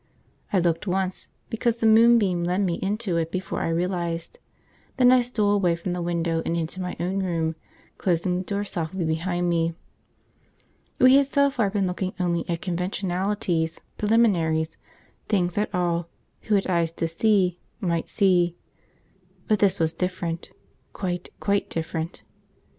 [0.51, 4.39] I looked once, because the moonbeam led me into it before I realised;
[4.97, 7.53] then I stole away from the window and into my own room,
[7.99, 9.75] closing the door softly behind me.
[10.97, 14.75] We had so far been looking only at conventionalities, preliminaries,
[15.29, 16.09] things that all
[16.49, 18.55] (who had eyes to see) might see;
[19.47, 20.49] but this was different
[20.93, 22.23] quite, quite different.